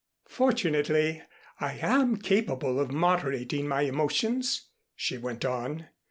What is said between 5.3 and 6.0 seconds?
on.